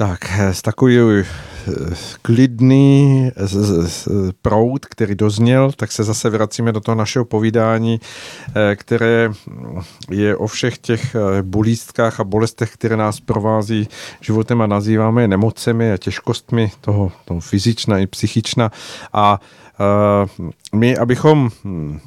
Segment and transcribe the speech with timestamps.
[0.00, 1.24] Tak, s takový
[2.22, 3.30] klidný
[4.42, 8.00] proud, který dozněl, tak se zase vracíme do toho našeho povídání,
[8.74, 9.30] které
[10.10, 13.88] je o všech těch bolístkách a bolestech, které nás provází
[14.20, 18.70] životem a nazýváme nemocemi a těžkostmi toho, toho fyzična i psychična.
[19.12, 19.40] A
[20.74, 22.00] my, abychom hm,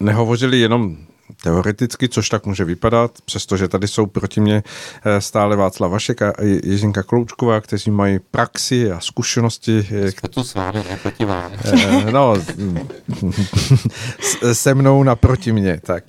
[0.00, 0.96] nehovořili jenom
[1.42, 4.62] teoreticky, což tak může vypadat, přestože tady jsou proti mě
[5.04, 6.32] eh, stále Václav Vašek a
[6.64, 9.88] Ježinka Kloučková, kteří mají praxi a zkušenosti.
[9.92, 11.52] Eh, Jsme tu s vámi, ne proti vám.
[11.64, 12.34] Eh, no,
[14.52, 15.80] se mnou naproti mě.
[15.84, 16.04] Tak,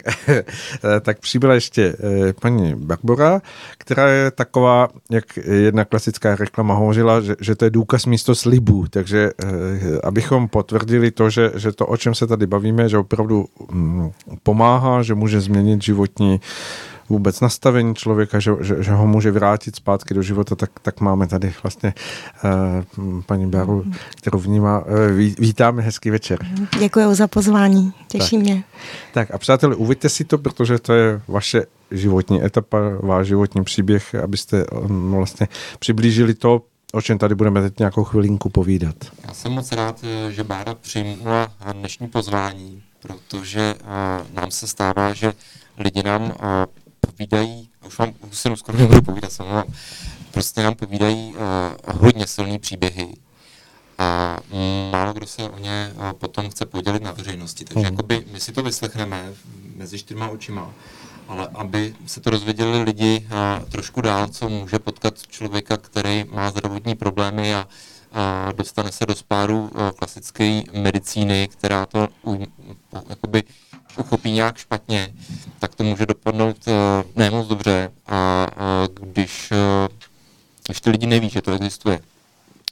[1.01, 1.95] tak přibyla ještě
[2.41, 3.41] paní Barbora,
[3.77, 8.85] která je taková, jak jedna klasická reklama hovořila, že, že to je důkaz místo slibů,
[8.89, 9.31] takže
[10.03, 14.11] abychom potvrdili to, že, že to, o čem se tady bavíme, že opravdu mm,
[14.43, 16.41] pomáhá, že může změnit životní
[17.09, 21.27] vůbec nastavení člověka, že, že, že ho může vrátit zpátky do života, tak, tak máme
[21.27, 21.93] tady vlastně
[22.43, 23.83] uh, paní Baru,
[24.15, 24.79] kterou vnímá.
[24.79, 26.39] Uh, ví, vítáme, hezký večer.
[26.79, 28.45] Děkuji za pozvání, těší tak.
[28.45, 28.63] mě.
[29.13, 34.15] Tak a přátelé, uvidíte si to, protože to je vaše životní etapa, váš životní příběh,
[34.15, 35.47] abyste um, vlastně
[35.79, 36.61] přiblížili to,
[36.93, 38.95] o čem tady budeme teď nějakou chvilinku povídat.
[39.27, 45.33] Já jsem moc rád, že Bára přijmula dnešní pozvání, protože uh, nám se stává, že
[45.77, 46.31] lidi nám uh,
[46.99, 49.63] povídají, už vám už skoro nebudu povídat, jsem vám,
[50.31, 53.13] prostě nám povídají uh, hodně silné příběhy
[53.97, 54.37] a
[54.91, 57.65] málo kdo se o ně uh, potom chce podělit na veřejnosti.
[57.65, 57.85] Takže mm.
[57.85, 59.33] jakoby my si to vyslechneme
[59.75, 60.73] mezi čtyřma očima,
[61.27, 66.51] ale aby se to rozvěděli lidi uh, trošku dál, co může potkat člověka, který má
[66.51, 67.67] zdravotní problémy a a
[68.55, 72.07] dostane se do spáru klasické medicíny, která to
[73.09, 73.43] jakoby
[73.97, 75.13] uchopí nějak špatně,
[75.59, 76.73] tak to může dopadnout uh,
[77.15, 79.53] ne moc dobře a uh, když,
[80.65, 81.99] když ty lidi neví, že to existuje,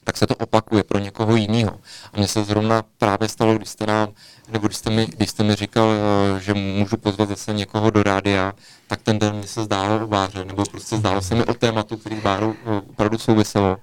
[0.04, 1.80] tak se to opakuje pro někoho jiného.
[2.14, 4.10] A mně se zrovna právě stalo, když jste nám,
[4.52, 5.94] nebo když jste mi, když jste mi říkal,
[6.40, 8.54] že můžu pozvat zase někoho do rádia,
[8.88, 11.98] tak ten den mi se zdálo o Báře, nebo prostě zdálo se mi o tématu,
[11.98, 12.54] který uh,
[12.90, 13.78] opravdu souviselo.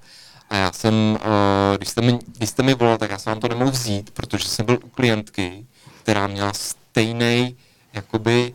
[0.49, 3.39] A já jsem, uh, když, jste mi, když jste mi volal, tak já jsem vám
[3.39, 5.65] to nemohl vzít, protože jsem byl u klientky,
[6.01, 7.57] která měla stejný
[7.93, 8.53] jakoby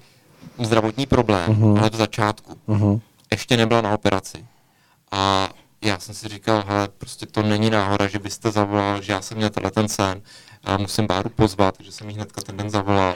[0.59, 1.79] zdravotní problém, uh-huh.
[1.79, 2.59] ale v začátku.
[2.69, 3.01] Uh-huh.
[3.31, 4.47] Ještě nebyla na operaci.
[5.11, 5.49] A
[5.83, 9.37] já jsem si říkal, hele, prostě to není náhoda, že byste zavolal, že já jsem
[9.37, 10.23] měl tenhle ten sen
[10.65, 13.15] a musím Báru pozvat, že jsem jí hnedka ten den zavolal.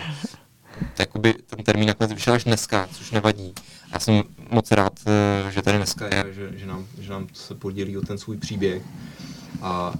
[0.98, 3.54] Jakoby ten termín nakonec vyšel až dneska, což nevadí.
[3.92, 7.54] Já jsem moc rád, eh, že tady dneska je, že, že, nám, že nám se
[7.54, 8.82] podělí o ten svůj příběh.
[9.62, 9.94] A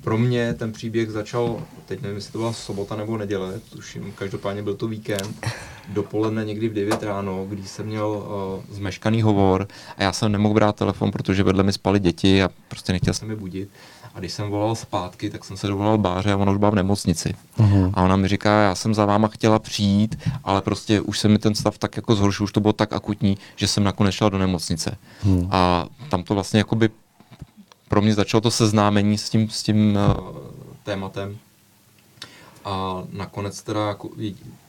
[0.00, 4.62] pro mě ten příběh začal, teď nevím, jestli to byla sobota nebo neděle, tuším, každopádně
[4.62, 5.46] byl to víkend,
[5.88, 10.54] dopoledne někdy v 9 ráno, když jsem měl uh, zmeškaný hovor a já jsem nemohl
[10.54, 13.68] brát telefon, protože vedle mi spaly děti a prostě nechtěl jsem je budit.
[14.14, 16.74] A když jsem volal zpátky, tak jsem se dovolal Báře a ona už byla v
[16.74, 17.34] nemocnici.
[17.58, 17.90] Uh-huh.
[17.94, 21.38] A ona mi říká, já jsem za váma chtěla přijít, ale prostě už se mi
[21.38, 24.38] ten stav tak jako zhoršil, už to bylo tak akutní, že jsem nakonec šla do
[24.38, 24.96] nemocnice.
[25.24, 25.48] Uh-huh.
[25.50, 26.90] A tam to vlastně jakoby
[27.88, 30.36] pro mě začalo to seznámení s tím, s tím uh,
[30.84, 31.38] tématem.
[32.64, 34.10] A nakonec teda jako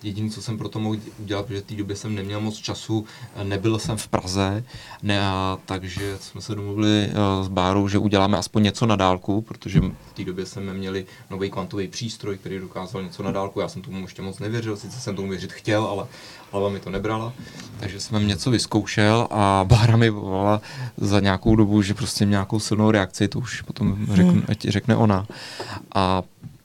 [0.03, 3.05] jediné, co jsem pro to mohl udělat, protože v té době jsem neměl moc času,
[3.43, 4.63] nebyl jsem v Praze,
[5.03, 9.41] ne, a, takže jsme se domluvili uh, s Bárou, že uděláme aspoň něco na dálku,
[9.41, 13.59] protože v té době jsme měli nový kvantový přístroj, který dokázal něco na dálku.
[13.59, 16.05] Já jsem tomu ještě moc nevěřil, sice jsem tomu věřit chtěl, ale
[16.51, 17.33] hlava mi to nebrala.
[17.79, 20.61] Takže jsem něco vyzkoušel a Bára mi volala
[20.97, 24.45] za nějakou dobu, že prostě nějakou silnou reakci, to už potom řekne, hmm.
[24.67, 25.27] řekne ona.
[25.95, 26.23] A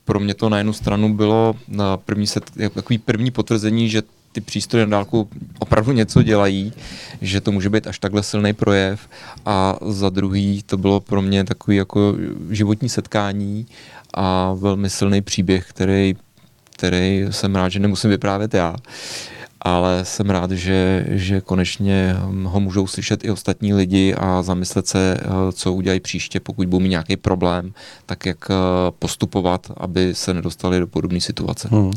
[0.09, 4.03] pro mě to na jednu stranu bylo na první set, takový první potvrzení, že
[4.33, 6.73] ty přístroje na dálku opravdu něco dělají,
[7.21, 9.09] že to může být až takhle silný projev.
[9.47, 12.15] A za druhý to bylo pro mě takový jako
[12.51, 13.67] životní setkání
[14.15, 16.17] a velmi silný příběh, který,
[16.77, 18.77] který jsem rád, že nemusím vyprávět já
[19.61, 25.19] ale jsem rád, že, že konečně ho můžou slyšet i ostatní lidi a zamyslet se,
[25.21, 27.73] eh, co udělají příště, pokud budou mít nějaký problém,
[28.07, 28.55] tak jak eh,
[28.99, 31.69] postupovat, aby se nedostali do podobné situace.
[31.73, 31.93] Hmm.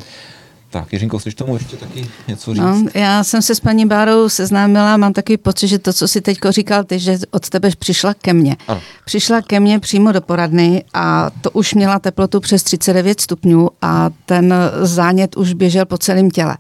[0.72, 2.64] Tak, Jiřinko, chceš tomu ještě taky něco říct?
[2.64, 6.22] No, já jsem se s paní Bárou seznámila, mám takový pocit, že to, co si
[6.22, 8.58] teď říkal ty, že od tebe přišla ke mně.
[8.68, 8.82] Ano.
[9.06, 14.10] Přišla ke mně přímo do poradny a to už měla teplotu přes 39 stupňů a
[14.26, 16.58] ten zánět už běžel po celém těle.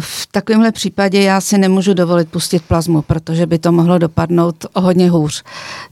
[0.00, 4.80] V takovémhle případě já si nemůžu dovolit pustit plazmu, protože by to mohlo dopadnout o
[4.80, 5.44] hodně hůř.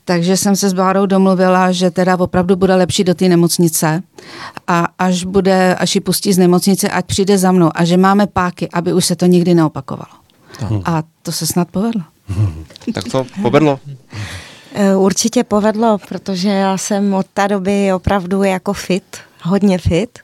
[0.05, 4.03] Takže jsem se s Bárou domluvila, že teda opravdu bude lepší do té nemocnice
[4.67, 8.27] a až, bude, až ji pustí z nemocnice, ať přijde za mnou a že máme
[8.27, 10.13] páky, aby už se to nikdy neopakovalo.
[10.85, 12.03] A to se snad povedlo.
[12.95, 13.81] Tak to povedlo.
[14.75, 20.19] Eh, určitě povedlo, protože já jsem od té doby opravdu jako fit, hodně fit,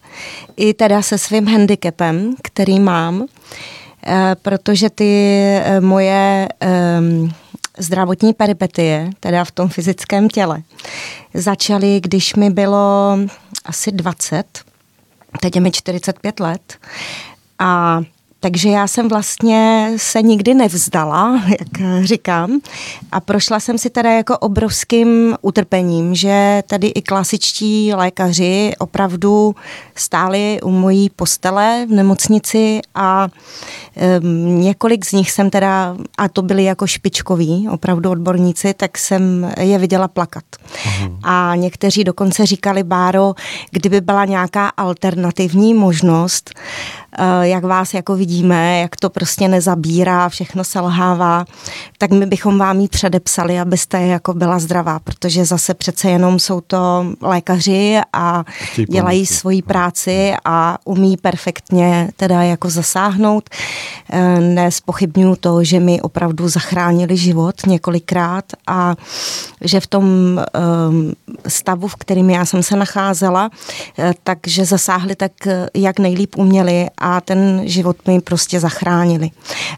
[0.57, 3.27] i teda se svým handicapem, který mám,
[4.07, 7.33] eh, protože ty eh, moje ehm,
[7.79, 10.63] zdravotní peripetie, teda v tom fyzickém těle,
[11.35, 13.19] začaly, když mi bylo
[13.65, 14.45] asi 20,
[15.41, 16.77] teď je mi 45 let.
[17.59, 18.01] A
[18.41, 22.61] takže já jsem vlastně se nikdy nevzdala, jak říkám,
[23.13, 29.55] a prošla jsem si teda jako obrovským utrpením, že tady i klasičtí lékaři opravdu
[29.95, 33.29] stáli u mojí postele v nemocnici a
[34.21, 39.53] um, několik z nich jsem teda, a to byli jako špičkoví, opravdu odborníci, tak jsem
[39.61, 40.45] je viděla plakat.
[40.87, 41.19] Uhum.
[41.23, 43.35] A někteří dokonce říkali, Báro,
[43.71, 46.51] kdyby byla nějaká alternativní možnost,
[47.41, 51.45] jak vás jako vidíme, jak to prostě nezabírá, všechno selhává,
[51.99, 56.61] tak my bychom vám ji předepsali, abyste jako byla zdravá, protože zase přece jenom jsou
[56.61, 58.45] to lékaři a
[58.91, 63.51] dělají svoji práci a umí perfektně teda jako zasáhnout.
[64.11, 68.95] Eh, nespochybnuju to, že mi opravdu zachránili život několikrát a
[69.61, 70.05] že v tom
[70.39, 71.13] ehm,
[71.49, 73.51] stavu, v kterým já jsem se nacházela,
[73.99, 75.33] eh, takže zasáhli tak,
[75.75, 79.31] jak nejlíp uměli a ten život mi prostě zachránili.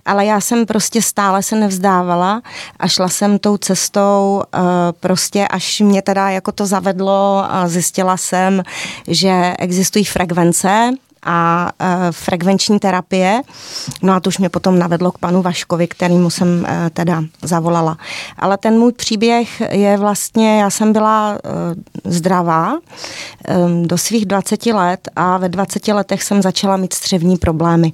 [0.05, 2.43] Ale já jsem prostě stále se nevzdávala
[2.79, 4.63] a šla jsem tou cestou uh,
[5.01, 8.63] prostě, až mě teda jako to zavedlo a zjistila jsem,
[9.09, 10.91] že existují frekvence,
[11.23, 13.43] a e, frekvenční terapie.
[14.03, 17.97] No a to už mě potom navedlo k panu Vaškovi, kterýmu jsem e, teda zavolala.
[18.39, 22.79] Ale ten můj příběh je vlastně, já jsem byla e, zdravá
[23.83, 27.93] do svých 20 let a ve 20 letech jsem začala mít střevní problémy.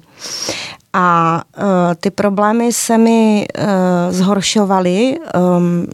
[0.93, 1.63] A uh,
[1.99, 3.63] ty problémy se mi uh,
[4.09, 5.17] zhoršovaly
[5.57, 5.87] um,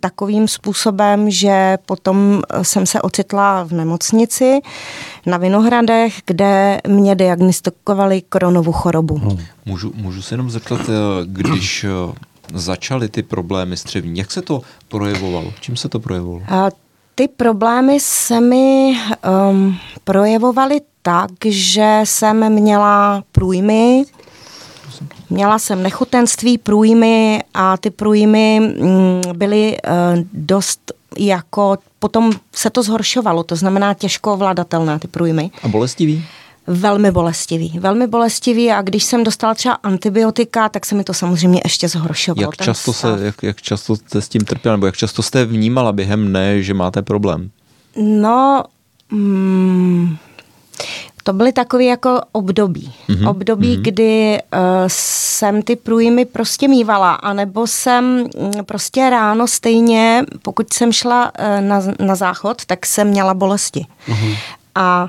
[0.00, 4.60] takovým způsobem, že potom jsem se ocitla v nemocnici
[5.26, 9.14] na Vinohradech, kde mě diagnostikovali koronovou chorobu.
[9.14, 9.38] Hmm.
[9.66, 10.80] Můžu, můžu se jenom zeptat,
[11.24, 11.86] když
[12.54, 15.52] začaly ty problémy střevní, jak se to projevovalo?
[15.60, 16.42] Čím se to projevovalo?
[16.48, 16.68] A
[17.14, 18.96] ty problémy se mi
[19.50, 24.04] um, projevovaly tak, že jsem měla průjmy,
[25.30, 32.82] Měla jsem nechutenství, průjmy a ty průjmy mm, byly uh, dost jako, potom se to
[32.82, 35.50] zhoršovalo, to znamená těžko ovladatelné ty průjmy.
[35.62, 36.24] A bolestivý?
[36.66, 41.60] Velmi bolestivý, velmi bolestivý a když jsem dostala třeba antibiotika, tak se mi to samozřejmě
[41.64, 42.48] ještě zhoršovalo.
[42.48, 45.92] Jak často, se, jak, jak často jste s tím trpěla, nebo jak často jste vnímala
[45.92, 47.50] během dne, že máte problém?
[47.96, 48.64] No,
[49.10, 50.16] mm,
[51.30, 52.92] to byly takové jako období.
[53.08, 53.28] Mm-hmm.
[53.28, 53.82] Období, mm-hmm.
[53.82, 60.92] kdy uh, jsem ty průjmy prostě mývala, anebo jsem mm, prostě ráno stejně, pokud jsem
[60.92, 63.86] šla uh, na, na záchod, tak jsem měla bolesti.
[64.08, 64.36] Mm-hmm.
[64.74, 65.08] A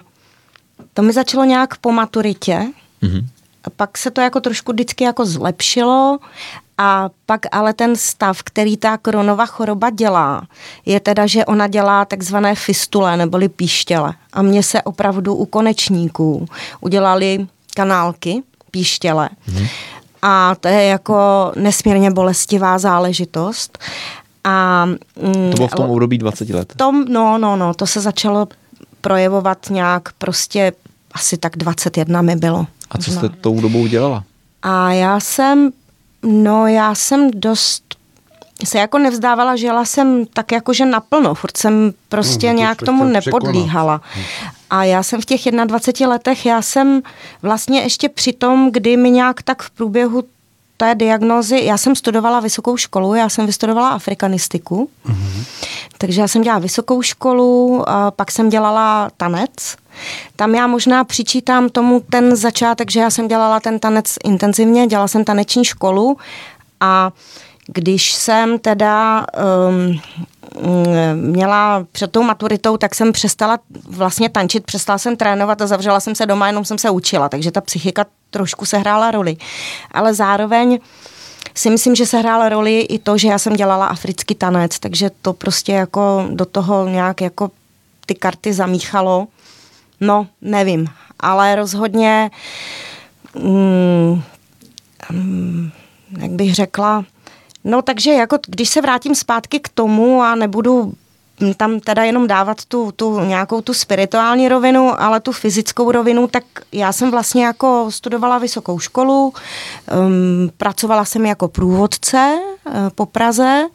[0.94, 2.66] to mi začalo nějak po maturitě.
[3.04, 3.26] Mm-hmm.
[3.64, 6.20] A pak se to jako trošku vždycky jako zlepšilo
[6.82, 10.48] a pak ale ten stav, který ta koronová choroba dělá,
[10.86, 14.14] je teda, že ona dělá takzvané fistule neboli píštěle.
[14.34, 16.46] A mně se opravdu u konečníků
[16.80, 19.30] udělali kanálky píštěle.
[19.48, 19.68] Mm.
[20.22, 23.78] A to je jako nesmírně bolestivá záležitost.
[24.44, 24.86] A,
[25.22, 26.74] to bylo v tom období 20 let?
[26.78, 28.48] Tom, no, no, no, to se začalo
[29.02, 30.74] projevovat nějak prostě
[31.12, 32.68] asi tak 21 mi bylo.
[32.92, 34.24] A co jste tou dobou dělala?
[34.62, 35.72] A já jsem
[36.24, 37.92] No já jsem dost
[38.66, 44.02] se jako nevzdávala, žila jsem tak jakože naplno, furt jsem prostě no, nějak tomu nepodlíhala.
[44.14, 44.26] Hmm.
[44.70, 47.02] A já jsem v těch 21 letech, já jsem
[47.42, 50.24] vlastně ještě při tom, kdy mi nějak tak v průběhu
[50.82, 55.46] té diagnózy, já jsem studovala vysokou školu, já jsem vystudovala afrikanistiku, mm-hmm.
[55.98, 59.76] takže já jsem dělala vysokou školu, a pak jsem dělala tanec.
[60.36, 65.08] Tam já možná přičítám tomu ten začátek, že já jsem dělala ten tanec intenzivně, dělala
[65.08, 66.18] jsem taneční školu
[66.80, 67.12] a
[67.68, 69.26] když jsem teda
[69.70, 70.00] um,
[71.16, 76.16] měla před tou maturitou, tak jsem přestala vlastně tančit, přestala jsem trénovat a zavřela jsem
[76.16, 79.38] se doma, jenom jsem se učila, takže ta psychika trošku se hrála roli.
[79.92, 80.80] Ale zároveň
[81.56, 85.12] si myslím, že se hrála roli i to, že já jsem dělala africký tanec, takže
[85.22, 87.52] to prostě jako do toho nějak jako
[88.06, 89.28] ty karty zamíchalo.
[90.00, 90.88] No, nevím,
[91.20, 92.32] ale rozhodně,
[93.36, 94.22] mm,
[95.12, 95.72] mm,
[96.18, 97.06] jak bych řekla,
[97.64, 100.94] no takže jako když se vrátím zpátky k tomu a nebudu
[101.58, 106.44] tam teda jenom dávat tu, tu nějakou tu spirituální rovinu, ale tu fyzickou rovinu, tak
[106.72, 109.34] já jsem vlastně jako studovala vysokou školu,
[110.08, 113.68] um, pracovala jsem jako průvodce uh, po Praze,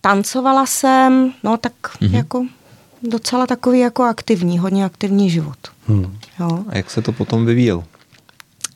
[0.00, 2.14] tancovala jsem, no tak mm-hmm.
[2.14, 2.46] jako
[3.02, 5.58] docela takový jako aktivní, hodně aktivní život.
[5.88, 6.18] Hmm.
[6.40, 6.64] Jo.
[6.68, 7.84] A jak se to potom vyvíjelo?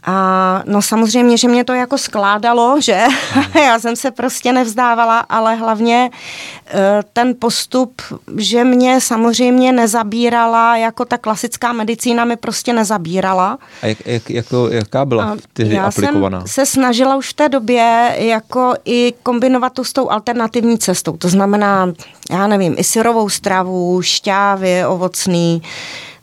[0.05, 3.05] A no samozřejmě, že mě to jako skládalo, že
[3.55, 6.11] já jsem se prostě nevzdávala, ale hlavně
[6.67, 8.02] eh, ten postup,
[8.37, 13.59] že mě samozřejmě nezabírala, jako ta klasická medicína mi prostě nezabírala.
[13.83, 16.40] A jak, jak, jako, jaká byla tedy já aplikovaná?
[16.40, 21.17] jsem se snažila už v té době jako i kombinovat to s tou alternativní cestou.
[21.17, 21.93] To znamená,
[22.31, 25.62] já nevím, i syrovou stravu, šťávy, ovocný,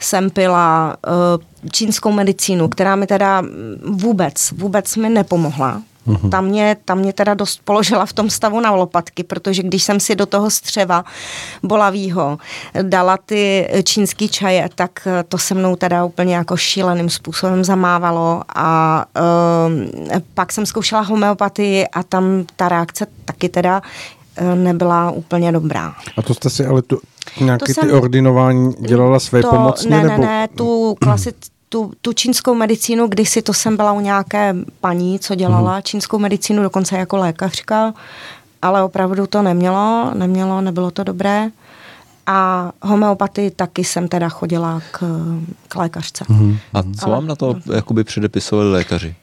[0.05, 3.43] jsem pila uh, čínskou medicínu, která mi teda
[3.85, 5.81] vůbec, vůbec mi nepomohla.
[6.05, 6.29] Uhum.
[6.29, 9.99] Tam mě, tam mě teda dost položila v tom stavu na lopatky, protože když jsem
[9.99, 11.05] si do toho střeva
[11.63, 12.37] bolavýho
[12.81, 18.41] dala ty čínský čaje, tak eh, to se mnou teda úplně jako šíleným způsobem zamávalo
[18.55, 23.81] a uh, pak jsem zkoušela homeopatii a tam ta reakce taky teda
[24.55, 25.95] nebyla úplně dobrá.
[26.17, 26.99] A to jste si ale tu,
[27.41, 29.89] nějaké ty ordinování dělala své to, pomocně?
[29.89, 30.21] Ne, nebo?
[30.21, 31.35] ne, ne, tu klasit,
[31.69, 35.81] tu, tu čínskou medicínu, kdysi to jsem byla u nějaké paní, co dělala hmm.
[35.81, 37.93] čínskou medicínu, dokonce jako lékařka,
[38.61, 41.49] ale opravdu to nemělo, nemělo, nebylo to dobré.
[42.27, 45.03] A homeopatii taky jsem teda chodila k,
[45.67, 46.25] k lékařce.
[46.27, 46.57] Hmm.
[46.73, 49.15] A co ale, vám na to jakoby předepisovali lékaři?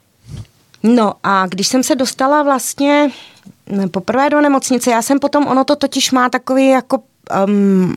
[0.83, 3.11] No a když jsem se dostala vlastně
[3.91, 6.99] poprvé do nemocnice, já jsem potom, ono to totiž má takový jako...
[7.47, 7.97] Um,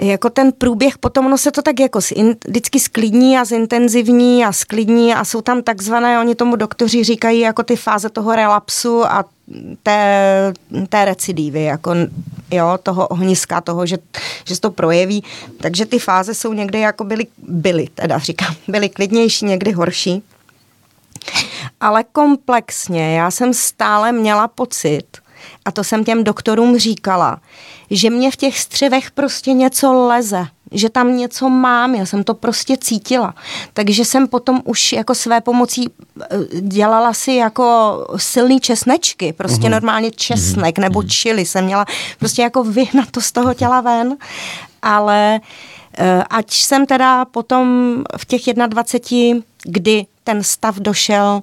[0.00, 4.52] jako ten průběh, potom ono se to tak jako in, vždycky sklidní a zintenzivní a
[4.52, 9.24] sklidní a jsou tam takzvané, oni tomu doktoři říkají jako ty fáze toho relapsu a
[9.82, 10.52] té,
[10.88, 11.94] té recidívy, jako
[12.50, 13.98] jo, toho ohniska, toho, že,
[14.44, 15.24] že se to projeví.
[15.60, 20.22] Takže ty fáze jsou někdy jako byly, byly, teda říkám, byly klidnější, někdy horší.
[21.80, 25.04] Ale komplexně já jsem stále měla pocit,
[25.64, 27.40] a to jsem těm doktorům říkala,
[27.90, 32.34] že mě v těch střevech prostě něco leze, že tam něco mám, já jsem to
[32.34, 33.34] prostě cítila.
[33.72, 36.26] Takže jsem potom už jako své pomocí eh,
[36.60, 39.70] dělala si jako silný česnečky, prostě uhum.
[39.70, 40.82] normálně česnek uhum.
[40.82, 41.08] nebo mhm.
[41.08, 41.84] čili jsem měla
[42.18, 44.16] prostě jako vyhnat to z toho těla ven,
[44.82, 45.40] ale
[45.98, 51.42] eh, ať jsem teda potom v těch 21, kdy ten stav došel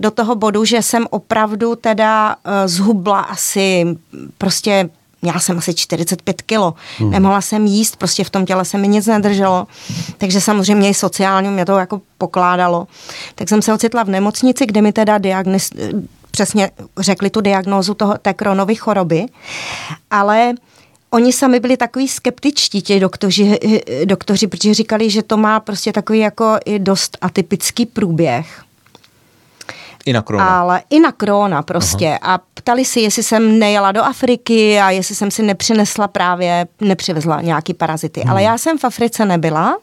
[0.00, 3.96] do toho bodu, že jsem opravdu teda uh, zhubla asi
[4.38, 4.88] prostě
[5.22, 6.74] měla jsem asi 45 kilo.
[6.98, 7.10] Hmm.
[7.10, 9.66] Nemohla jsem jíst, prostě v tom těle se mi nic nedrželo.
[10.18, 12.86] Takže samozřejmě i sociálně mě to jako pokládalo.
[13.34, 15.70] Tak jsem se ocitla v nemocnici, kde mi teda diagnoz,
[16.30, 19.26] přesně řekli tu diagnózu toho, té kronové choroby.
[20.10, 20.54] Ale
[21.14, 23.58] oni sami byli takový skeptičtí, ti doktoři,
[24.04, 28.62] doktoři, protože říkali, že to má prostě takový jako i dost atypický průběh.
[30.04, 30.60] I na krona.
[30.60, 32.18] Ale i na krona prostě.
[32.22, 32.34] Aha.
[32.34, 37.40] A ptali si, jestli jsem nejela do Afriky a jestli jsem si nepřinesla právě, nepřivezla
[37.40, 38.20] nějaký parazity.
[38.20, 38.30] Hmm.
[38.30, 39.76] Ale já jsem v Africe nebyla,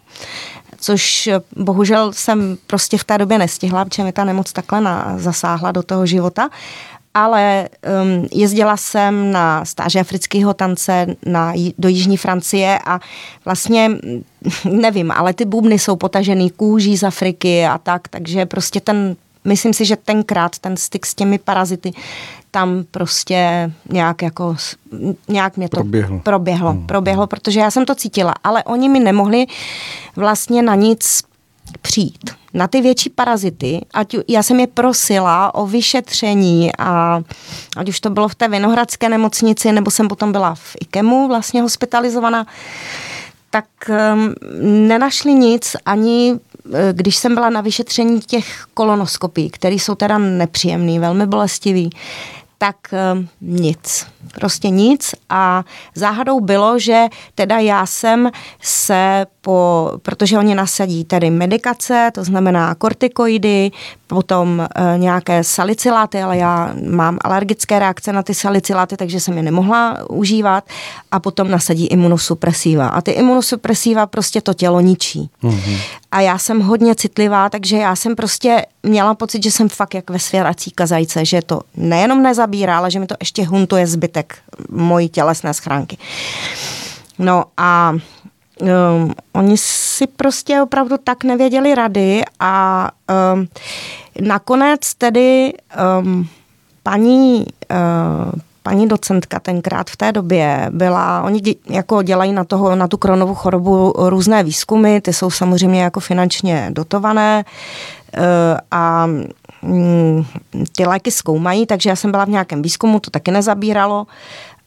[0.79, 5.71] což bohužel jsem prostě v té době nestihla, protože mi ta nemoc takhle na, zasáhla
[5.71, 6.49] do toho života
[7.13, 7.69] ale
[8.03, 12.99] um, jezdila jsem na stáže afrického tance na, do Jižní Francie a
[13.45, 13.91] vlastně,
[14.71, 19.73] nevím, ale ty bubny jsou potažený kůží z Afriky a tak, takže prostě ten, myslím
[19.73, 21.91] si, že tenkrát ten styk s těmi parazity
[22.51, 24.55] tam prostě nějak jako,
[25.27, 26.87] nějak mě to proběhlo, proběhlo, hmm.
[26.87, 29.45] proběhlo protože já jsem to cítila, ale oni mi nemohli
[30.15, 31.21] vlastně na nic
[31.81, 37.21] přijít na ty větší parazity, ať já jsem je prosila o vyšetření a
[37.77, 41.61] ať už to bylo v té Vinohradské nemocnici, nebo jsem potom byla v IKEMu vlastně
[41.61, 42.45] hospitalizovaná,
[43.49, 44.35] tak um,
[44.87, 46.39] nenašli nic ani
[46.73, 51.89] eh, když jsem byla na vyšetření těch kolonoskopí, které jsou teda nepříjemný, velmi bolestivý,
[52.61, 52.75] tak
[53.13, 54.07] um, nic.
[54.35, 55.63] Prostě nic a
[55.95, 62.75] záhadou bylo, že teda já jsem se po, protože oni nasadí tedy medikace, to znamená
[62.75, 63.71] kortikoidy,
[64.07, 69.43] potom e, nějaké saliciláty, ale já mám alergické reakce na ty saliciláty, takže jsem je
[69.43, 70.63] nemohla užívat
[71.11, 72.87] a potom nasadí imunosupresiva.
[72.87, 75.29] A ty imunosupresiva prostě to tělo ničí.
[75.43, 75.77] Mm-hmm.
[76.11, 80.09] A já jsem hodně citlivá, takže já jsem prostě měla pocit, že jsem fakt jak
[80.09, 84.37] ve svěrací kazajce, že to nejenom nezabírá, ale že mi to ještě huntuje zbytek
[84.69, 85.97] mojí tělesné schránky.
[87.19, 87.93] No a
[88.61, 92.89] um, oni si prostě opravdu tak nevěděli rady a
[93.33, 93.47] um,
[94.27, 95.53] nakonec tedy
[96.01, 96.27] um,
[96.83, 102.75] paní uh, paní docentka tenkrát v té době byla, oni dě, jako dělají na, toho,
[102.75, 107.45] na tu kronovou chorobu různé výzkumy, ty jsou samozřejmě jako finančně dotované
[108.71, 109.07] a
[109.61, 110.25] um,
[110.75, 114.07] ty léky zkoumají, takže já jsem byla v nějakém výzkumu, to taky nezabíralo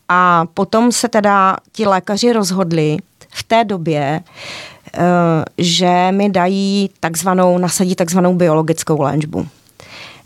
[0.08, 2.96] a potom se teda ti lékaři rozhodli
[3.30, 4.20] v té době,
[4.94, 5.00] eh,
[5.58, 9.46] že mi dají takzvanou, nasadí takzvanou biologickou léčbu.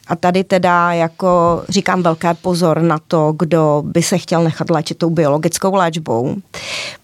[0.08, 4.99] A tady teda jako říkám velké pozor na to, kdo by se chtěl nechat léčit
[4.99, 6.37] tou biologickou léčbou,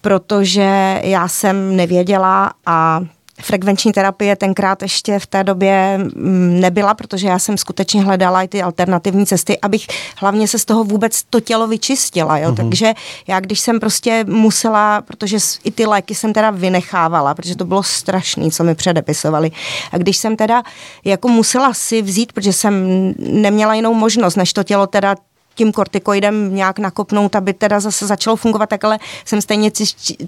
[0.01, 3.01] protože já jsem nevěděla a
[3.43, 8.47] Frekvenční terapie tenkrát ještě v té době mm, nebyla, protože já jsem skutečně hledala i
[8.47, 12.37] ty alternativní cesty, abych hlavně se z toho vůbec to tělo vyčistila.
[12.37, 12.51] Jo?
[12.51, 12.55] Uh-huh.
[12.55, 12.93] Takže
[13.27, 17.83] já když jsem prostě musela, protože i ty léky jsem teda vynechávala, protože to bylo
[17.83, 19.51] strašné, co mi předepisovali.
[19.91, 20.63] A když jsem teda
[21.05, 22.73] jako musela si vzít, protože jsem
[23.17, 25.15] neměla jinou možnost, než to tělo teda
[25.55, 29.71] tím kortikoidem nějak nakopnout, aby teda zase začalo fungovat, tak ale jsem stejně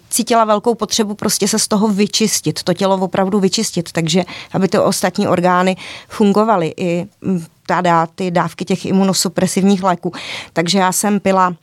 [0.10, 4.80] cítila velkou potřebu prostě se z toho vyčistit, to tělo opravdu vyčistit, takže aby ty
[4.80, 5.76] ostatní orgány
[6.08, 7.06] fungovaly i
[7.68, 10.12] teda ty dávky těch imunosupresivních léků.
[10.54, 11.56] Takže já jsem pila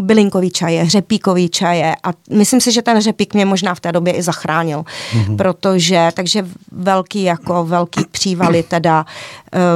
[0.00, 4.12] bylinkový čaje, řepíkový čaje a myslím si, že ten řepík mě možná v té době
[4.12, 5.36] i zachránil, mm-hmm.
[5.36, 9.06] protože, takže velký jako velký přívaly teda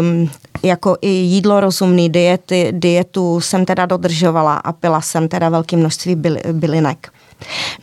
[0.01, 0.31] um,
[0.63, 6.15] jako i jídlo rozumný, diety, dietu jsem teda dodržovala a pila jsem teda velké množství
[6.15, 7.13] byl, bylinek.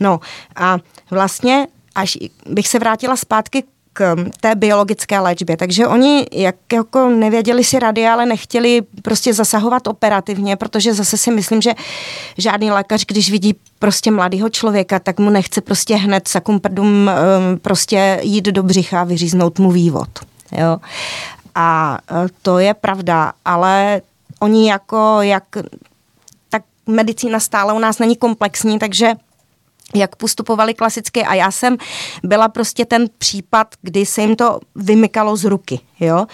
[0.00, 0.20] No
[0.56, 0.78] a
[1.10, 5.56] vlastně, až bych se vrátila zpátky k té biologické léčbě.
[5.56, 11.30] Takže oni jak jako nevěděli si rady, ale nechtěli prostě zasahovat operativně, protože zase si
[11.30, 11.72] myslím, že
[12.38, 17.10] žádný lékař, když vidí prostě mladého člověka, tak mu nechce prostě hned sakumprdum um,
[17.58, 20.08] prostě jít do břicha a vyříznout mu vývod.
[20.52, 20.78] Jo.
[21.54, 24.02] A e, to je pravda, ale
[24.40, 25.44] oni jako, jak
[26.48, 29.12] tak medicína stále u nás není komplexní, takže
[29.94, 31.76] jak postupovali klasicky a já jsem
[32.22, 36.26] byla prostě ten případ, kdy se jim to vymykalo z ruky, jo.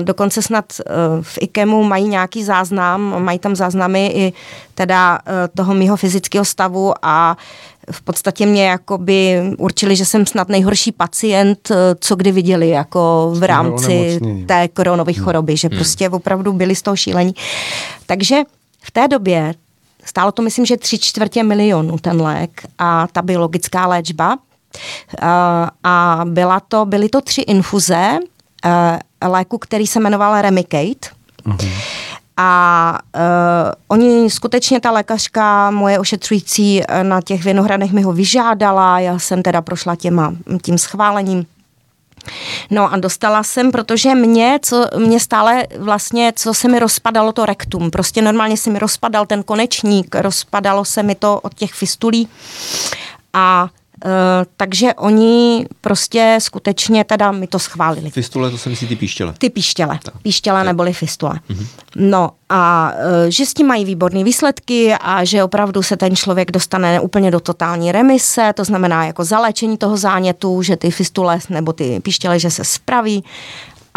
[0.00, 0.84] Dokonce snad e,
[1.22, 4.32] v IKEMu mají nějaký záznam, mají tam záznamy i
[4.74, 7.36] teda e, toho mýho fyzického stavu a
[7.90, 13.32] v podstatě mě jakoby určili, že jsem snad nejhorší pacient, eh, co kdy viděli jako
[13.38, 15.24] v rámci té koronové hmm.
[15.24, 15.78] choroby, že hmm.
[15.78, 17.34] prostě opravdu byli z toho šílení.
[18.06, 18.36] Takže
[18.82, 19.54] v té době
[20.04, 24.38] stálo to myslím, že tři čtvrtě milionu ten lék a ta biologická léčba.
[25.22, 28.18] A, eh, byla to, byly to tři infuze
[28.64, 31.16] eh, léku, který se jmenoval Remicade.
[31.46, 31.70] Uh-huh.
[32.36, 33.20] A uh,
[33.88, 39.42] oni skutečně, ta lékařka moje ošetřující eh, na těch vinohradech mi ho vyžádala, já jsem
[39.42, 41.46] teda prošla těma, tím schválením.
[42.70, 47.46] No a dostala jsem, protože mě, co mě stále vlastně, co se mi rozpadalo to
[47.46, 52.28] rektum, prostě normálně se mi rozpadal ten konečník, rozpadalo se mi to od těch fistulí
[53.32, 53.68] a
[54.04, 54.10] Uh,
[54.56, 58.10] takže oni prostě skutečně teda mi to schválili.
[58.10, 59.34] Fistule, to se myslí ty píštěle.
[59.38, 59.98] Ty píštěle.
[60.02, 60.14] Tak.
[60.22, 60.66] Píštěle tak.
[60.66, 61.40] neboli fistule.
[61.50, 61.66] Uh-huh.
[61.96, 66.50] No a uh, že s tím mají výborné výsledky a že opravdu se ten člověk
[66.50, 71.72] dostane úplně do totální remise, to znamená jako zalečení toho zánětu, že ty fistule nebo
[71.72, 73.24] ty píštěle, že se spraví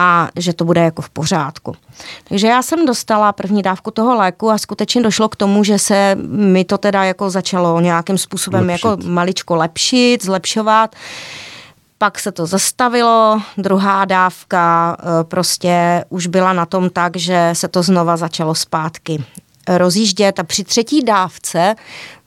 [0.02, 1.76] a že to bude jako v pořádku.
[2.24, 6.16] Takže já jsem dostala první dávku toho léku a skutečně došlo k tomu, že se
[6.28, 8.86] mi to teda jako začalo nějakým způsobem lepšit.
[8.86, 10.96] jako maličko lepšit, zlepšovat.
[11.98, 17.68] Pak se to zastavilo, druhá dávka e, prostě už byla na tom tak, že se
[17.68, 19.24] to znova začalo zpátky
[19.68, 21.76] rozjíždět a při třetí dávce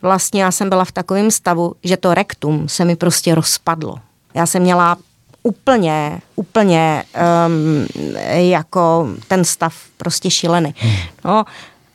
[0.03, 3.97] vlastně já jsem byla v takovém stavu, že to rektum se mi prostě rozpadlo.
[4.35, 4.97] Já jsem měla
[5.43, 7.05] úplně, úplně
[7.47, 7.87] um,
[8.35, 10.75] jako ten stav prostě šílený.
[10.79, 10.93] Hmm.
[11.25, 11.45] No,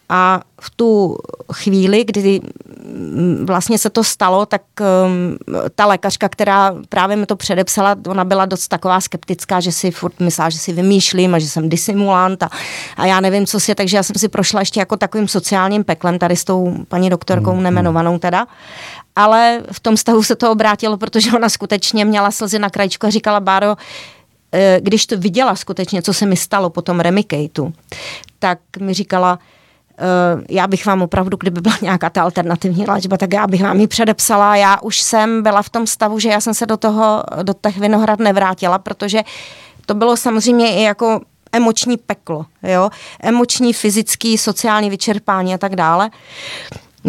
[0.09, 1.17] a v tu
[1.53, 2.41] chvíli, kdy
[3.43, 5.37] vlastně se to stalo, tak um,
[5.75, 10.19] ta lékařka, která právě mi to předepsala, ona byla dost taková skeptická, že si furt
[10.19, 12.49] myslela, že si vymýšlím a že jsem disimulant a,
[12.97, 16.19] a já nevím, co si, takže já jsem si prošla ještě jako takovým sociálním peklem
[16.19, 18.47] tady s tou paní doktorkou mm, nemenovanou teda.
[19.15, 23.09] Ale v tom stavu se to obrátilo, protože ona skutečně měla slzy na krajičku a
[23.09, 23.75] říkala, Báro,
[24.51, 27.73] eh, když to viděla skutečně, co se mi stalo po tom remikejtu,
[28.39, 29.39] tak mi říkala,
[30.49, 33.87] já bych vám opravdu, kdyby byla nějaká ta alternativní léčba, tak já bych vám ji
[33.87, 34.55] předepsala.
[34.55, 37.77] Já už jsem byla v tom stavu, že já jsem se do toho, do těch
[37.77, 39.23] vinohrad nevrátila, protože
[39.85, 46.09] to bylo samozřejmě i jako emoční peklo, jo, emoční, fyzický, sociální vyčerpání a tak dále.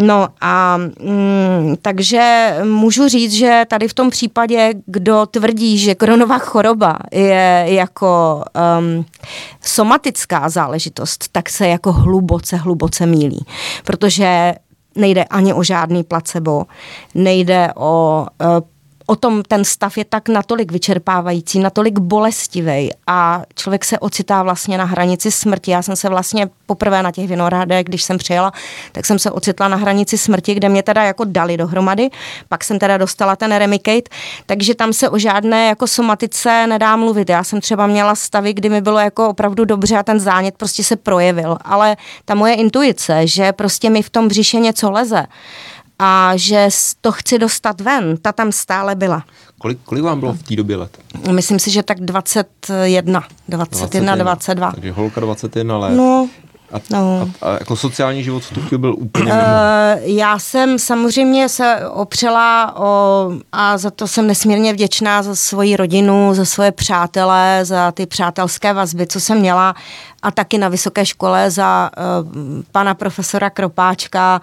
[0.01, 6.37] No a mm, takže můžu říct, že tady v tom případě, kdo tvrdí, že koronová
[6.37, 8.43] choroba je jako
[8.79, 9.05] um,
[9.61, 13.45] somatická záležitost, tak se jako hluboce, hluboce mílí.
[13.83, 14.53] Protože
[14.95, 16.65] nejde ani o žádný placebo,
[17.15, 18.47] nejde o uh,
[19.09, 24.77] o tom ten stav je tak natolik vyčerpávající, natolik bolestivý a člověk se ocitá vlastně
[24.77, 25.71] na hranici smrti.
[25.71, 28.53] Já jsem se vlastně poprvé na těch vinohradech, když jsem přijela,
[28.91, 32.09] tak jsem se ocitla na hranici smrti, kde mě teda jako dali dohromady,
[32.49, 34.09] pak jsem teda dostala ten Remicade,
[34.45, 37.29] takže tam se o žádné jako somatice nedá mluvit.
[37.29, 40.83] Já jsem třeba měla stavy, kdy mi bylo jako opravdu dobře a ten zánět prostě
[40.83, 45.25] se projevil, ale ta moje intuice, že prostě mi v tom břiše něco leze,
[45.99, 46.69] a že
[47.01, 49.23] to chci dostat ven, ta tam stále byla.
[49.57, 50.97] Kolik, kolik vám bylo v té době let?
[51.31, 54.71] Myslím si, že tak 21, 21, 22.
[54.71, 55.95] Takže holka 21 let.
[55.95, 56.29] No,
[56.71, 57.29] a, no.
[57.41, 59.45] a, a jako sociální život v Tokiu byl úplně mimo?
[59.45, 65.75] Uh, já jsem samozřejmě se opřela o, a za to jsem nesmírně vděčná za svoji
[65.75, 69.75] rodinu, za svoje přátele, za ty přátelské vazby, co jsem měla
[70.21, 71.89] a taky na vysoké škole za
[72.21, 72.27] uh,
[72.71, 74.41] pana profesora Kropáčka,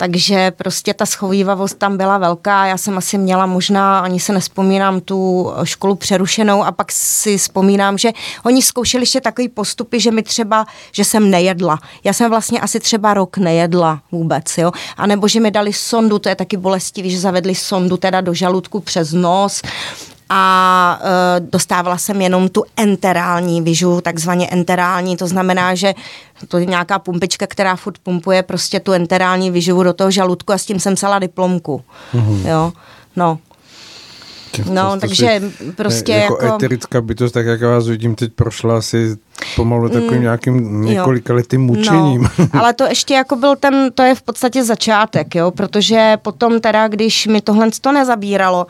[0.00, 2.66] takže prostě ta schovývavost tam byla velká.
[2.66, 7.98] Já jsem asi měla možná, ani se nespomínám, tu školu přerušenou a pak si vzpomínám,
[7.98, 8.10] že
[8.44, 11.78] oni zkoušeli ještě takový postupy, že mi třeba, že jsem nejedla.
[12.04, 14.72] Já jsem vlastně asi třeba rok nejedla vůbec, jo.
[14.96, 18.34] A nebo že mi dali sondu, to je taky bolestivý, že zavedli sondu teda do
[18.34, 19.62] žaludku přes nos
[20.30, 25.94] a e, dostávala jsem jenom tu enterální vyžu, takzvaně enterální, to znamená, že
[26.48, 30.58] to je nějaká pumpička, která furt pumpuje prostě tu enterální vyživu do toho žaludku a
[30.58, 31.82] s tím jsem psala diplomku.
[32.14, 32.48] Mm-hmm.
[32.48, 32.72] Jo,
[33.16, 33.38] no.
[34.70, 36.38] No, to, takže si, prostě jako...
[36.42, 39.16] Jako eterická bytost, tak jak vás vidím, teď prošla asi
[39.56, 42.28] pomalu takovým mm, nějakým několika letým mučením.
[42.38, 46.60] No, ale to ještě jako byl ten, to je v podstatě začátek, jo, protože potom
[46.60, 48.66] teda, když mi tohle to nezabíralo,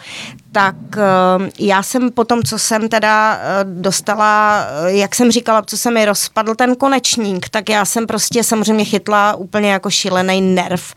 [0.52, 5.76] tak uh, já jsem potom, co jsem teda uh, dostala, uh, jak jsem říkala, co
[5.76, 10.94] se mi rozpadl ten konečník, tak já jsem prostě samozřejmě chytla úplně jako šílený nerv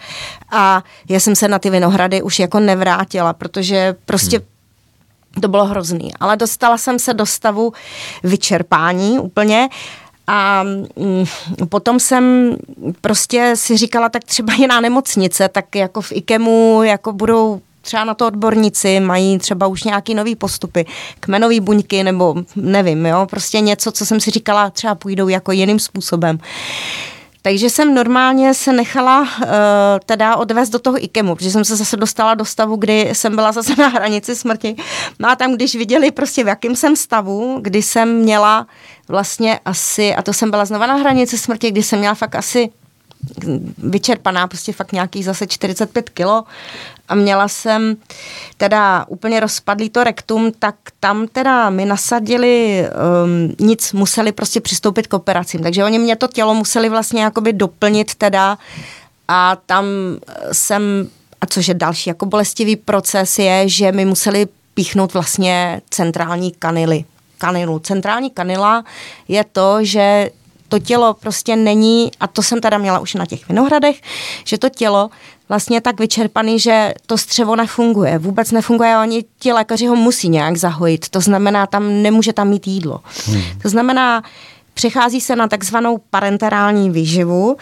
[0.51, 4.52] a já jsem se na ty vinohrady už jako nevrátila, protože prostě hmm
[5.41, 6.11] to bylo hrozný.
[6.19, 7.73] Ale dostala jsem se do stavu
[8.23, 9.69] vyčerpání úplně
[10.27, 11.25] a mm,
[11.69, 12.55] potom jsem
[13.01, 18.13] prostě si říkala, tak třeba jiná nemocnice, tak jako v IKEMu jako budou třeba na
[18.13, 20.85] to odborníci, mají třeba už nějaký nový postupy,
[21.19, 25.79] kmenový buňky nebo nevím, jo, prostě něco, co jsem si říkala, třeba půjdou jako jiným
[25.79, 26.39] způsobem.
[27.45, 29.47] Takže jsem normálně se nechala uh,
[30.05, 33.51] teda odvést do toho IKEMu, protože jsem se zase dostala do stavu, kdy jsem byla
[33.51, 34.75] zase na hranici smrti.
[35.19, 38.67] No a tam, když viděli prostě v jakém jsem stavu, kdy jsem měla
[39.07, 42.69] vlastně asi, a to jsem byla znova na hranici smrti, kdy jsem měla fakt asi
[43.77, 46.43] vyčerpaná, prostě fakt nějakých zase 45 kilo
[47.13, 47.97] a měla jsem
[48.57, 52.85] teda úplně rozpadlý to rektum, tak tam teda mi nasadili
[53.25, 57.53] um, nic, museli prostě přistoupit k operacím, takže oni mě to tělo museli vlastně jakoby
[57.53, 58.57] doplnit teda
[59.27, 59.85] a tam
[60.51, 61.09] jsem,
[61.41, 67.05] a což je další jako bolestivý proces je, že mi museli píchnout vlastně centrální kanily.
[67.37, 67.79] Kanilu.
[67.79, 68.83] Centrální kanila
[69.27, 70.29] je to, že
[70.73, 74.01] to tělo prostě není, a to jsem teda měla už na těch vinohradech,
[74.45, 75.09] že to tělo
[75.49, 78.17] vlastně je tak vyčerpaný, že to střevo nefunguje.
[78.17, 81.09] Vůbec nefunguje, oni ti lékaři ho musí nějak zahojit.
[81.09, 82.99] To znamená, tam nemůže tam mít jídlo.
[83.25, 83.41] Hmm.
[83.61, 84.23] To znamená,
[84.73, 87.57] Přechází se na takzvanou parenterální výživu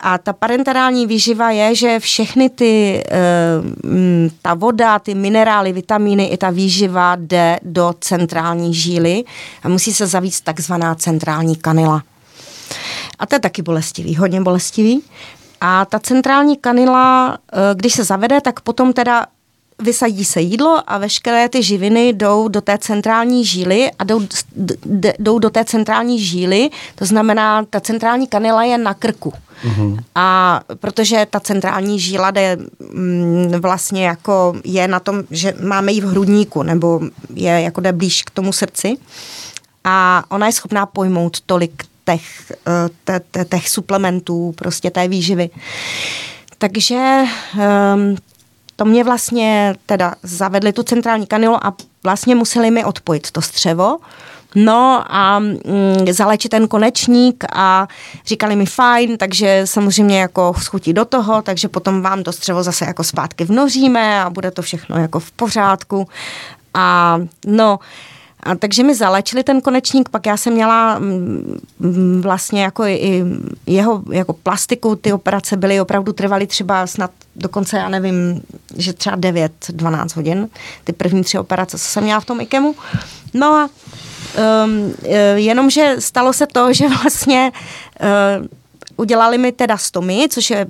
[0.00, 6.36] a ta parenterální výživa je, že všechny ty, eh, ta voda, ty minerály, vitamíny i
[6.36, 9.24] ta výživa jde do centrální žíly
[9.62, 12.02] a musí se zavíct takzvaná centrální kanila.
[13.22, 15.02] A to je taky bolestivý, hodně bolestivý.
[15.60, 19.26] A ta centrální kanila, eh, když se zavede, tak potom teda
[19.78, 24.20] vysadí se jídlo a veškeré ty živiny jdou do té centrální žíly a jdou,
[25.18, 29.32] jdou do té centrální žíly, to znamená, ta centrální kanila je na krku.
[29.64, 29.98] Uhum.
[30.14, 32.56] A protože ta centrální žíla jde
[32.92, 37.00] mm, vlastně jako je na tom, že máme ji v hrudníku, nebo
[37.34, 38.96] je jako jde blíž k tomu srdci
[39.84, 42.52] a ona je schopná pojmout tolik těch,
[43.08, 45.50] eh, těch suplementů, prostě té výživy.
[46.58, 47.22] Takže
[47.94, 48.16] um,
[48.76, 53.98] to mě vlastně teda zavedli tu centrální kanilu a vlastně museli mi odpojit to střevo.
[54.54, 55.54] No a mm,
[56.10, 57.88] zalečit ten konečník a
[58.26, 62.84] říkali mi fajn, takže samozřejmě jako schutí do toho, takže potom vám to střevo zase
[62.84, 66.08] jako zpátky vnoříme a bude to všechno jako v pořádku.
[66.74, 67.78] A no,
[68.42, 73.24] a takže mi zalečili ten konečník, pak já jsem měla mm, mm, vlastně jako i
[73.66, 78.42] jeho jako plastiku, ty operace byly opravdu trvaly třeba snad dokonce, já nevím,
[78.76, 80.48] že třeba 9-12 hodin,
[80.84, 82.74] ty první tři operace, co jsem měla v tom IKEMu.
[83.34, 83.70] No a
[84.64, 84.94] um,
[85.34, 87.52] jenomže stalo se to, že vlastně
[88.40, 88.46] uh,
[88.96, 90.66] udělali mi teda stomy, což je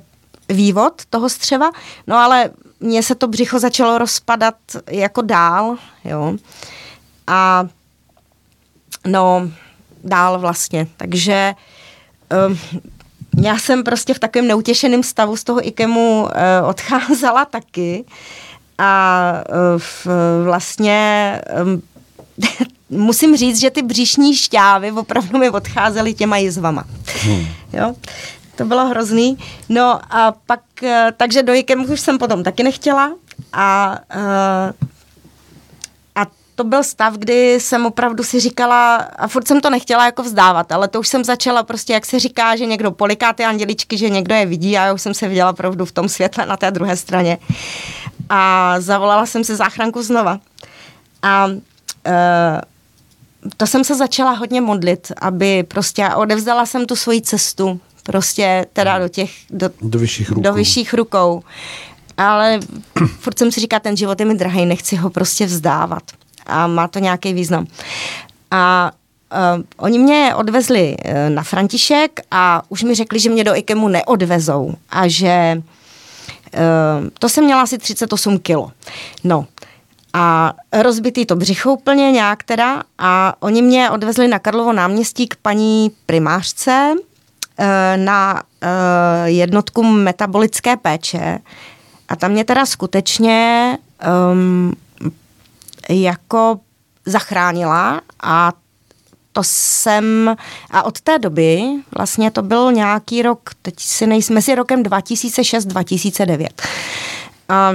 [0.49, 1.71] vývod toho střeva,
[2.07, 4.55] no ale mně se to břicho začalo rozpadat
[4.87, 6.35] jako dál, jo.
[7.27, 7.67] A
[9.07, 9.51] no,
[10.03, 10.87] dál vlastně.
[10.97, 11.53] Takže
[12.47, 12.57] um,
[13.43, 18.05] já jsem prostě v takovém neutěšeném stavu z toho IKEMu uh, odcházela taky
[18.77, 20.07] a uh, v,
[20.43, 21.81] vlastně um,
[23.05, 26.83] musím říct, že ty břišní šťávy opravdu mi odcházely těma jizvama.
[27.23, 27.45] Hmm.
[27.73, 27.95] Jo?
[28.55, 29.37] To bylo hrozný.
[29.69, 33.11] No a pak, uh, takže do IKEMu už jsem potom taky nechtěla
[33.53, 34.89] a uh,
[36.55, 40.71] to byl stav, kdy jsem opravdu si říkala, a furt jsem to nechtěla jako vzdávat,
[40.71, 44.09] ale to už jsem začala prostě, jak se říká, že někdo poliká ty anděličky, že
[44.09, 46.71] někdo je vidí a já už jsem se viděla opravdu v tom světle na té
[46.71, 47.37] druhé straně.
[48.29, 50.39] A zavolala jsem si záchranku znova.
[51.21, 51.47] A
[52.05, 52.61] e,
[53.57, 58.99] to jsem se začala hodně modlit, aby prostě odevzdala jsem tu svoji cestu, prostě teda
[58.99, 60.41] do těch, do, do vyšších rukou.
[60.41, 61.43] Do vyšších rukou.
[62.17, 62.59] Ale
[63.19, 66.03] furt jsem si říká, ten život je mi drahý, nechci ho prostě vzdávat
[66.45, 67.67] a má to nějaký význam.
[68.51, 68.91] A
[69.55, 73.87] Uh, oni mě odvezli uh, na František a už mi řekli, že mě do IKEMu
[73.87, 75.61] neodvezou a že
[76.53, 78.71] uh, to jsem měla asi 38 kilo.
[79.23, 79.45] No
[80.13, 85.35] a rozbitý to břicho úplně nějak teda a oni mě odvezli na Karlovo náměstí k
[85.35, 88.69] paní primářce uh, na uh,
[89.25, 91.39] jednotku metabolické péče
[92.09, 93.77] a tam mě teda skutečně
[94.31, 94.73] um,
[95.89, 96.59] jako
[97.05, 98.53] zachránila a
[99.31, 100.35] to jsem,
[100.71, 101.61] a od té doby,
[101.97, 106.47] vlastně to byl nějaký rok, teď si nejsme si rokem 2006-2009.
[107.49, 107.71] A,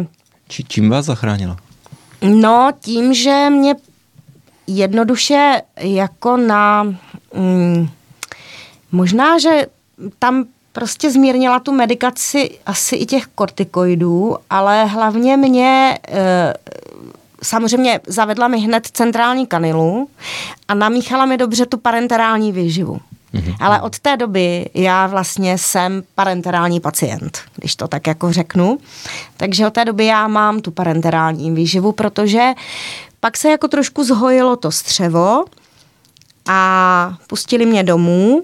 [0.49, 1.57] Či, čím vás zachránila?
[2.23, 3.75] No, tím, že mě
[4.67, 6.83] jednoduše jako na,
[7.35, 7.89] mm,
[8.93, 9.67] možná, že
[10.19, 16.55] tam prostě zmírnila tu medikaci asi i těch kortikoidů, ale hlavně mě e,
[17.43, 20.09] samozřejmě zavedla mi hned centrální kanilu
[20.69, 23.01] a namíchala mi dobře tu parenterální výživu.
[23.35, 23.57] Mm-hmm.
[23.61, 28.79] Ale od té doby já vlastně jsem parenterální pacient, když to tak jako řeknu.
[29.37, 32.53] Takže od té doby já mám tu parenterální výživu, protože
[33.21, 35.45] pak se jako trošku zhojilo to střevo
[36.49, 38.43] a pustili mě domů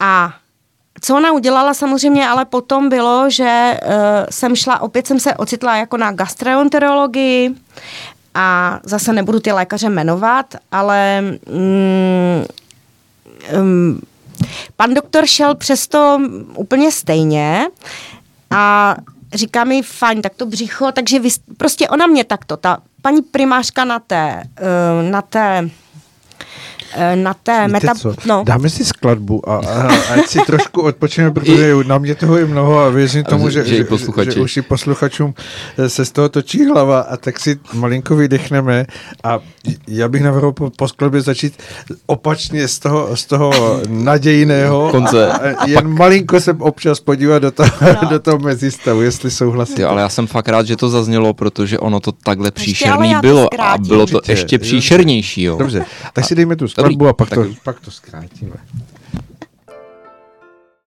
[0.00, 0.34] a
[1.00, 3.92] co ona udělala samozřejmě, ale potom bylo, že uh,
[4.30, 7.54] jsem šla, opět jsem se ocitla jako na gastroenterologii
[8.34, 12.44] a zase nebudu ty lékaře jmenovat, ale mm,
[13.60, 14.00] um,
[14.76, 16.20] pan doktor šel přesto
[16.54, 17.66] úplně stejně
[18.50, 18.96] a
[19.34, 23.84] říká mi, fajn, tak to břicho, takže vy, prostě ona mě takto, ta paní primářka
[23.84, 25.70] na té, uh, na té
[26.40, 26.77] Eh,
[27.14, 27.92] na té meta...
[28.26, 28.44] No.
[28.46, 32.78] Dáme si skladbu a, a ať si trošku odpočineme, protože na mě toho je mnoho
[32.78, 35.34] a věřím tomu, že, že, že, že už i posluchačům
[35.78, 38.86] eh, se z toho točí hlava a tak si malinko vydechneme
[39.24, 39.38] a
[39.88, 41.62] já bych navrhl po, po skladbě začít
[42.06, 45.32] opačně z toho, z toho nadějného Konce.
[45.32, 47.70] A, a jen malinko se občas podívat do toho,
[48.02, 48.08] no.
[48.08, 49.84] do toho mezistavu, jestli souhlasíte.
[49.84, 53.78] ale já jsem fakt rád, že to zaznělo, protože ono to takhle příšerný bylo a
[53.78, 55.42] bylo to ještě příšernější.
[55.42, 55.56] Jo.
[55.58, 58.56] Dobře, tak si dejme tu skladbu Dobrý, a pak, to, pak to zkrátíme.